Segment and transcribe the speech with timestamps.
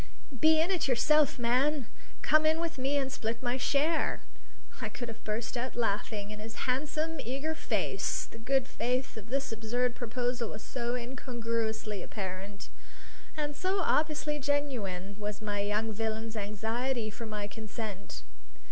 [0.39, 1.85] "Be in it yourself, man!
[2.23, 4.21] Come in with me and split my share!"
[4.81, 9.29] I could have burst out laughing in his handsome, eager face; the good faith of
[9.29, 12.69] this absurd proposal was so incongruously apparent;
[13.37, 18.23] and so obviously genuine was the young villain's anxiety for my consent.